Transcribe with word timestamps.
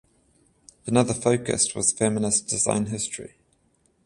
Another 0.87 1.13
focus 1.13 1.75
was 1.75 1.93
feminist 1.93 2.47
design 2.47 2.87
history. 2.87 3.35